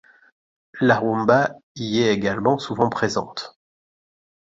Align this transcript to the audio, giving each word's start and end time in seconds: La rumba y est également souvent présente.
La 0.79 0.97
rumba 0.97 1.53
y 1.75 1.99
est 2.01 2.11
également 2.11 2.57
souvent 2.57 2.89
présente. 2.89 3.59